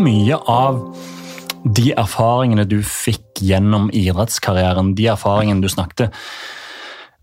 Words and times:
mye 0.00 0.38
av 0.50 0.80
de 1.64 1.90
erfaringene 1.92 2.64
du 2.68 2.78
fikk 2.86 3.42
gjennom 3.44 3.90
idrettskarrieren, 3.92 4.94
de 4.96 5.10
erfaringene 5.12 5.64
du 5.64 5.68
snakket 5.72 6.14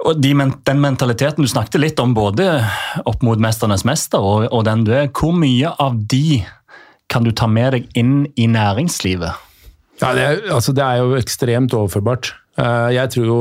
og 0.05 0.19
de, 0.21 0.29
Den 0.37 0.77
mentaliteten 0.77 1.41
du 1.41 1.49
snakket 1.49 1.81
litt 1.81 1.99
om, 1.99 2.13
både 2.13 2.45
opp 3.09 3.23
mot 3.25 3.39
'Mesternes 3.41 3.81
mester' 3.81 4.21
og, 4.21 4.45
og 4.53 4.63
den 4.67 4.85
du 4.85 4.93
er, 4.93 5.09
hvor 5.09 5.33
mye 5.33 5.73
av 5.73 5.97
de 5.97 6.45
kan 7.09 7.23
du 7.25 7.31
ta 7.31 7.47
med 7.47 7.73
deg 7.73 7.89
inn 7.97 8.27
i 8.35 8.45
næringslivet? 8.51 9.33
Ja, 10.01 10.13
det, 10.13 10.21
er, 10.23 10.41
altså, 10.53 10.75
det 10.75 10.83
er 10.85 11.01
jo 11.01 11.17
ekstremt 11.17 11.73
overførbart. 11.73 12.35
Eh, 12.59 12.89
jeg 12.93 13.13
tror 13.15 13.25
jo 13.25 13.39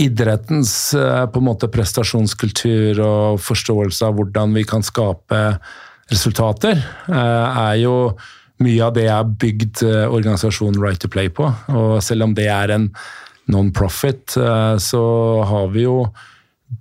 idrettens 0.00 0.72
eh, 0.98 1.24
på 1.30 1.38
en 1.38 1.46
måte 1.46 1.70
prestasjonskultur 1.70 2.98
og 3.04 3.42
forståelse 3.44 4.08
av 4.08 4.18
hvordan 4.18 4.56
vi 4.56 4.64
kan 4.66 4.82
skape 4.82 5.42
resultater, 6.12 6.80
eh, 7.08 7.58
er 7.68 7.76
jo 7.82 7.96
mye 8.64 8.82
av 8.86 8.94
det 8.96 9.06
jeg 9.06 9.14
har 9.14 9.32
bygd 9.44 9.82
eh, 9.86 10.04
organisasjonen 10.06 10.80
Right 10.82 11.00
to 11.02 11.10
Play 11.10 11.30
på. 11.32 11.48
Og 11.74 11.96
selv 12.04 12.28
om 12.28 12.34
det 12.36 12.48
er 12.52 12.74
en 12.74 12.90
non-profit, 13.50 14.36
eh, 14.40 14.76
så 14.80 15.04
har 15.48 15.72
vi 15.74 15.86
jo 15.86 16.04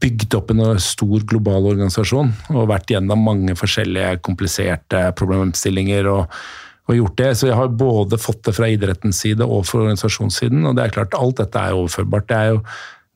bygd 0.01 0.35
opp 0.37 0.51
en 0.51 0.63
stor 0.81 1.23
global 1.29 1.67
organisasjon 1.69 2.31
og 2.55 2.69
vært 2.71 2.93
gjennom 2.93 3.19
mange 3.21 3.53
forskjellige 3.57 4.19
kompliserte 4.25 5.09
problemstillinger. 5.19 6.09
og, 6.09 6.43
og 6.89 6.97
gjort 6.97 7.19
det. 7.19 7.29
Så 7.39 7.47
jeg 7.47 7.55
har 7.55 7.77
både 7.79 8.19
fått 8.19 8.43
det 8.47 8.55
fra 8.57 8.67
idrettens 8.71 9.21
side 9.23 9.45
og 9.45 9.65
fra 9.67 9.83
organisasjonssiden. 9.83 10.65
Og 10.67 10.75
det 10.75 10.85
er 10.85 10.95
klart, 10.97 11.15
alt 11.15 11.39
dette 11.39 11.59
er 11.59 11.77
overførbart. 11.77 12.27
Det 12.27 12.37
er 12.39 12.49
jo, 12.51 12.61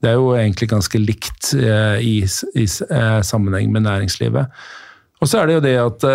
det 0.03 0.09
er 0.11 0.19
jo 0.19 0.29
egentlig 0.37 0.69
ganske 0.71 1.01
likt 1.01 1.53
eh, 1.57 1.97
i, 1.99 2.15
i, 2.55 2.67
sammenheng 2.67 3.73
med 3.73 3.87
næringslivet. 3.87 4.53
Og 5.21 5.29
så 5.29 5.41
er 5.41 5.49
det 5.49 5.57
jo 5.57 5.65
det 5.65 5.75
at 5.81 6.07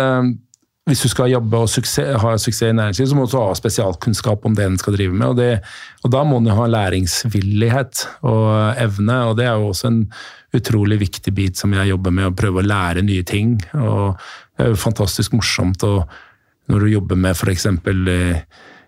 hvis 0.89 0.99
du 1.05 1.07
skal 1.07 1.31
jobbe 1.31 1.59
og 1.63 1.69
suksess, 1.71 2.17
ha 2.19 2.33
suksess 2.35 2.67
i 2.67 2.75
næringslivet, 2.75 3.09
så 3.13 3.15
må 3.15 3.25
du 3.31 3.37
ha 3.39 3.53
spesialkunnskap 3.55 4.43
om 4.47 4.55
det 4.57 4.65
en 4.67 4.79
skal 4.79 4.97
drive 4.97 5.15
med. 5.15 5.29
Og, 5.29 5.37
det, 5.39 5.61
og 6.03 6.11
da 6.11 6.23
må 6.27 6.41
en 6.41 6.51
ha 6.51 6.65
læringsvillighet 6.67 8.03
og 8.27 8.49
evne, 8.83 9.17
og 9.29 9.37
det 9.39 9.47
er 9.47 9.61
jo 9.61 9.69
også 9.71 9.91
en 9.93 10.01
utrolig 10.53 10.99
viktig 11.05 11.33
bit 11.35 11.59
som 11.59 11.71
jeg 11.77 11.93
jobber 11.93 12.11
med, 12.11 12.27
å 12.27 12.35
prøve 12.35 12.59
å 12.59 12.67
lære 12.67 13.05
nye 13.07 13.23
ting. 13.27 13.55
Og 13.79 14.19
det 14.19 14.65
er 14.65 14.73
jo 14.73 14.83
fantastisk 14.83 15.37
morsomt 15.37 15.87
å, 15.87 15.93
når 16.67 16.83
du 16.83 16.93
jobber 16.97 17.21
med 17.29 17.39
f.eks. 17.39 17.69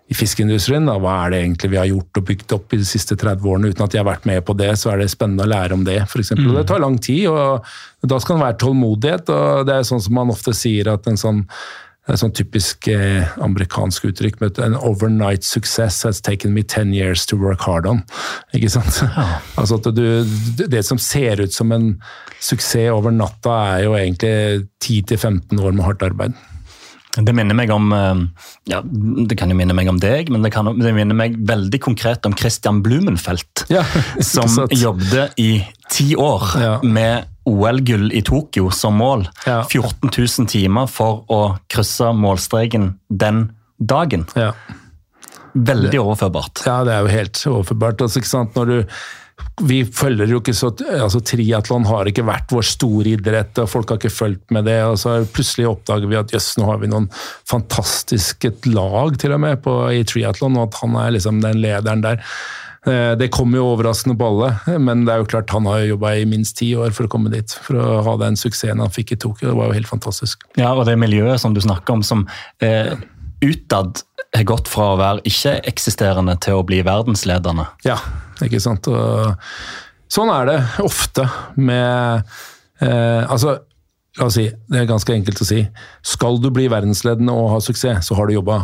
I 0.06 0.14
fiskeindustrien. 0.14 0.86
Da. 0.86 1.00
Hva 1.02 1.16
er 1.24 1.34
det 1.34 1.40
egentlig 1.42 1.72
vi 1.72 1.80
har 1.82 1.90
gjort 1.90 2.20
og 2.20 2.28
bygd 2.28 2.58
opp 2.58 2.76
i 2.76 2.82
de 2.82 2.86
siste 2.86 3.18
30 3.18 3.48
årene 3.50 3.72
uten 3.74 3.86
at 3.88 3.96
jeg 3.96 4.04
har 4.04 4.12
vært 4.12 4.28
med 4.30 4.44
på 4.46 4.54
det, 4.58 4.74
så 4.78 4.92
er 4.92 5.02
det 5.02 5.10
spennende 5.14 5.48
å 5.48 5.50
lære 5.50 5.78
om 5.78 5.88
det, 5.88 5.98
f.eks. 6.06 6.36
Mm. 6.38 6.52
Det 6.60 6.68
tar 6.70 6.84
lang 6.84 7.00
tid, 7.02 7.26
og 7.32 7.66
da 8.06 8.20
skal 8.22 8.38
det 8.38 8.46
være 8.46 8.60
tålmodighet. 8.62 9.34
og 9.34 9.66
Det 9.66 9.80
er 9.80 9.90
sånn 9.90 10.04
som 10.06 10.18
man 10.20 10.34
ofte 10.36 10.54
sier 10.54 10.94
at 10.94 11.10
en 11.10 11.20
sånn 11.20 11.44
et 12.06 12.22
sånn 12.22 12.34
typisk 12.38 12.86
eh, 12.92 13.26
amerikansk 13.42 14.06
uttrykk. 14.12 14.38
med 14.42 14.60
an 14.62 14.76
overnight 14.78 15.44
success 15.44 16.04
has 16.06 16.22
taken 16.22 16.54
me 16.54 16.62
ten 16.62 16.94
years 16.94 17.26
to 17.26 17.38
work 17.38 17.62
hard 17.66 17.88
on. 17.90 18.04
Ikke 18.54 18.70
sant? 18.70 19.02
Ja. 19.02 19.40
altså 19.60 19.80
at 19.80 19.90
du, 19.96 20.22
Det 20.68 20.86
som 20.86 21.02
ser 21.02 21.42
ut 21.42 21.54
som 21.54 21.72
en 21.72 21.96
suksess 22.40 22.92
over 22.94 23.10
natta, 23.10 23.56
er 23.78 23.88
jo 23.88 23.96
egentlig 23.98 24.68
10-15 24.86 25.58
år 25.58 25.74
med 25.74 25.86
hardt 25.88 26.06
arbeid. 26.06 26.38
Det 27.16 27.34
minner 27.36 27.56
meg 27.56 27.72
om 27.72 27.94
eh, 27.96 28.24
ja, 28.72 28.82
det 28.84 29.38
kan 29.40 29.52
jo 29.52 29.58
minne 29.58 29.76
meg 29.78 29.90
om 29.92 30.00
deg, 30.02 30.32
men 30.34 30.44
det, 30.44 30.52
kan, 30.56 30.68
det 30.76 30.94
minner 30.96 31.18
meg 31.18 31.38
veldig 31.48 31.80
konkret 31.84 32.28
om 32.28 32.36
Christian 32.38 32.82
Blumenfeldt. 32.86 33.66
Ja, 33.72 33.86
som 34.34 34.66
jobbet 34.72 35.40
i 35.42 35.64
ti 35.92 36.12
år 36.20 36.48
ja. 36.60 36.74
med 36.84 37.32
OL-gull 37.48 38.10
i 38.16 38.24
Tokyo 38.26 38.72
som 38.74 38.98
mål. 39.00 39.28
14 39.46 40.10
000 40.10 40.50
timer 40.52 40.90
for 40.92 41.24
å 41.32 41.42
krysse 41.72 42.10
målstreken 42.18 42.96
den 43.08 43.46
dagen. 43.78 44.26
Veldig 45.56 46.00
overførbart. 46.02 46.66
Ja, 46.68 46.82
det 46.84 46.96
er 46.96 47.06
jo 47.06 47.14
helt 47.14 47.44
overførbart. 47.48 48.02
Altså, 48.04 48.20
ikke 48.20 48.32
sant? 48.32 48.58
Når 48.58 48.72
du 48.72 48.98
vi 49.64 49.80
følger 49.88 50.28
jo 50.28 50.42
ikke 50.42 50.56
så 50.56 50.72
altså 50.98 51.22
Triatlon 51.24 51.86
har 51.88 52.10
ikke 52.10 52.26
vært 52.28 52.52
vår 52.52 52.66
store 52.68 53.14
idrett, 53.16 53.56
og 53.64 53.70
folk 53.72 53.94
har 53.94 54.02
ikke 54.02 54.12
fulgt 54.12 54.52
med 54.56 54.68
det. 54.68 54.82
og 54.84 54.98
så 55.00 55.22
Plutselig 55.32 55.70
oppdager 55.70 56.12
vi 56.12 56.20
at 56.20 56.34
jøss, 56.36 56.56
nå 56.60 56.68
har 56.68 56.82
vi 56.82 56.92
noen 56.92 57.08
fantastiske 57.48 58.52
lag 58.74 59.16
til 59.22 59.36
og 59.38 59.42
med 59.46 59.64
på, 59.64 59.78
i 59.96 60.04
triatlon, 60.08 60.60
og 60.60 60.70
at 60.70 60.80
han 60.84 61.00
er 61.06 61.16
liksom 61.16 61.40
den 61.46 61.64
lederen 61.64 62.04
der. 62.04 62.20
Eh, 62.86 63.14
det 63.18 63.32
kommer 63.34 63.62
jo 63.62 63.72
overraskende 63.72 64.18
på 64.20 64.28
alle, 64.28 64.78
men 64.78 65.08
det 65.08 65.14
er 65.14 65.24
jo 65.24 65.30
klart 65.32 65.54
han 65.56 65.72
har 65.72 65.88
jobba 65.88 66.14
i 66.20 66.28
minst 66.30 66.58
ti 66.60 66.74
år 66.78 66.94
for 66.94 67.08
å 67.08 67.14
komme 67.16 67.32
dit. 67.34 67.56
For 67.66 67.80
å 67.80 68.04
ha 68.06 68.20
den 68.22 68.38
suksessen 68.40 68.84
han 68.84 68.94
fikk 68.94 69.16
i 69.16 69.22
Tokyo. 69.24 69.50
Det 69.50 69.58
var 69.58 69.72
jo 69.72 69.80
helt 69.80 69.90
fantastisk. 69.90 70.46
Ja, 70.60 70.74
og 70.76 70.86
det 70.90 71.00
miljøet 71.02 71.42
som 71.42 71.56
du 71.56 71.64
snakker 71.64 71.98
om, 71.98 72.04
som 72.06 72.28
eh, 72.60 72.94
utad 73.46 74.02
har 74.36 74.48
gått 74.48 74.70
fra 74.72 74.92
å 74.94 75.00
være 75.00 75.24
ikke-eksisterende 75.30 76.36
til 76.44 76.60
å 76.60 76.66
bli 76.68 76.82
verdensledende. 76.86 77.68
Ja, 77.88 77.98
ikke 78.44 78.62
sant. 78.64 78.90
Og 78.92 79.36
sånn 80.12 80.32
er 80.34 80.50
det 80.50 80.58
ofte 80.84 81.28
med 81.56 82.26
eh, 82.84 83.24
Altså, 83.24 83.58
la 84.20 84.28
oss 84.28 84.38
si, 84.38 84.50
det 84.72 84.82
er 84.82 84.90
ganske 84.90 85.16
enkelt 85.16 85.42
å 85.42 85.48
si. 85.48 85.64
Skal 86.06 86.42
du 86.44 86.52
bli 86.54 86.68
verdensledende 86.72 87.36
og 87.36 87.54
ha 87.54 87.64
suksess, 87.64 88.08
så 88.10 88.20
har 88.20 88.28
du 88.28 88.38
jobba 88.38 88.62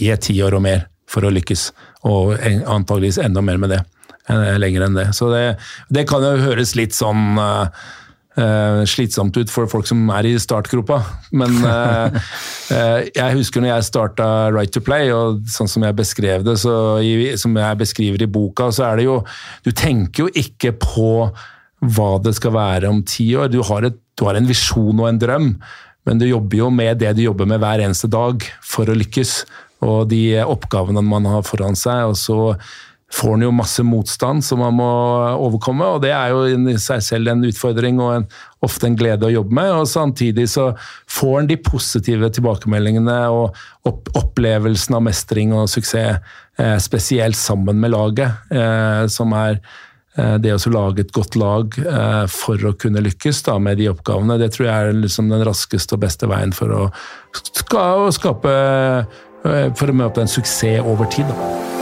i 0.00 0.10
et 0.12 0.22
tiår 0.24 0.58
og 0.58 0.64
mer 0.64 0.86
for 1.10 1.26
å 1.26 1.32
lykkes. 1.32 1.70
Og 2.08 2.34
antageligvis 2.40 3.20
enda 3.22 3.42
mer 3.44 3.60
med 3.62 3.76
det. 3.76 3.82
Eh, 4.30 4.54
lenger 4.58 4.86
enn 4.86 4.98
det. 4.98 5.08
Så 5.16 5.30
det, 5.32 5.58
det 5.92 6.06
kan 6.10 6.24
jo 6.24 6.38
høres 6.48 6.76
litt 6.78 6.96
sånn 6.98 7.36
uh, 7.40 7.66
Uh, 8.32 8.80
slitsomt 8.88 9.36
ut 9.36 9.50
for 9.52 9.68
folk 9.68 9.84
som 9.84 10.06
er 10.16 10.24
i 10.24 10.30
startgropa. 10.40 11.02
Men 11.36 11.58
uh, 11.68 12.14
jeg 12.70 13.36
husker 13.36 13.62
når 13.62 13.72
jeg 13.72 13.86
starta 13.88 14.26
Right 14.54 14.72
to 14.74 14.82
Play, 14.84 15.10
og 15.14 15.42
sånn 15.50 15.70
som 15.70 15.84
jeg 15.86 15.96
beskrev 15.98 16.44
det, 16.46 16.58
i, 17.02 17.32
som 17.40 17.56
jeg 17.58 17.80
beskriver 17.80 18.22
i 18.22 18.30
boka, 18.30 18.70
så 18.74 18.90
er 18.90 19.00
det 19.00 19.08
jo 19.08 19.16
Du 19.64 19.72
tenker 19.72 20.26
jo 20.26 20.28
ikke 20.42 20.74
på 20.78 21.12
hva 21.82 22.12
det 22.22 22.36
skal 22.38 22.54
være 22.54 22.90
om 22.92 23.00
ti 23.02 23.32
år. 23.34 23.50
Du 23.50 23.58
har, 23.66 23.88
et, 23.88 23.98
du 24.14 24.26
har 24.28 24.38
en 24.38 24.46
visjon 24.46 25.00
og 25.00 25.08
en 25.08 25.18
drøm, 25.18 25.48
men 26.06 26.20
du 26.20 26.28
jobber 26.28 26.60
jo 26.60 26.70
med 26.70 27.00
det 27.02 27.16
du 27.18 27.24
jobber 27.24 27.48
med 27.50 27.62
hver 27.62 27.82
eneste 27.82 28.10
dag 28.10 28.44
for 28.62 28.86
å 28.86 28.96
lykkes. 28.98 29.42
Og 29.82 30.06
de 30.12 30.38
oppgavene 30.46 31.02
man 31.02 31.26
har 31.26 31.42
foran 31.46 31.78
seg. 31.78 32.06
og 32.12 32.16
så 32.18 32.38
får 33.12 33.30
han 33.30 33.44
jo 33.44 33.52
masse 33.54 33.82
motstand 33.84 34.44
som 34.44 34.62
han 34.64 34.76
må 34.78 34.88
overkomme, 35.36 35.84
og 35.84 36.00
det 36.04 36.12
er 36.16 36.32
jo 36.32 36.46
i 36.48 36.76
seg 36.80 37.02
selv 37.04 37.28
en 37.28 37.44
utfordring 37.44 38.00
og 38.00 38.14
en, 38.14 38.26
ofte 38.64 38.88
en 38.88 38.96
glede 38.96 39.28
å 39.28 39.34
jobbe 39.34 39.56
med. 39.58 39.72
og 39.82 39.90
Samtidig 39.90 40.48
så 40.54 40.70
får 41.10 41.34
han 41.36 41.50
de 41.50 41.58
positive 41.60 42.30
tilbakemeldingene 42.32 43.18
og 43.34 43.58
opp, 43.88 44.08
opplevelsen 44.16 44.96
av 44.96 45.04
mestring 45.10 45.52
og 45.56 45.68
suksess, 45.72 46.22
eh, 46.58 46.76
spesielt 46.80 47.36
sammen 47.36 47.80
med 47.82 47.92
laget, 47.92 48.32
eh, 48.48 49.04
som 49.12 49.36
er 49.36 49.58
eh, 50.16 50.38
det 50.40 50.56
å 50.56 50.72
lage 50.72 51.04
et 51.04 51.12
godt 51.12 51.36
lag 51.36 51.76
eh, 51.82 52.24
for 52.32 52.64
å 52.64 52.72
kunne 52.80 53.04
lykkes 53.04 53.44
da, 53.50 53.58
med 53.60 53.76
de 53.82 53.90
oppgavene, 53.92 54.40
det 54.40 54.54
tror 54.56 54.70
jeg 54.70 54.88
er 54.88 55.02
liksom 55.02 55.28
den 55.32 55.44
raskeste 55.44 55.98
og 55.98 56.06
beste 56.06 56.30
veien 56.32 56.56
for 56.56 56.72
å 56.72 56.88
skape 58.12 58.56
eh, 58.56 59.68
For 59.74 59.90
å 59.90 59.94
møte 59.96 60.22
en 60.22 60.30
suksess 60.30 60.80
over 60.86 61.08
tid. 61.10 61.26
Da. 61.26 61.81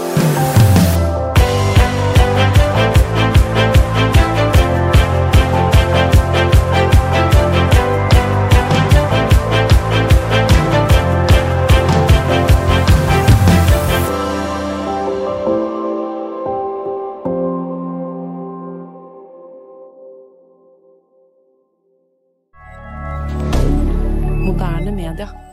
Twitter. 25.21 25.50